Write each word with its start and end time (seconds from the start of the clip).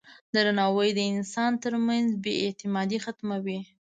درناوی 0.33 0.89
د 0.95 0.99
انسانانو 1.13 1.61
ترمنځ 1.63 2.07
بې 2.23 2.33
اعتمادي 2.45 2.97
ختموي. 3.05 3.59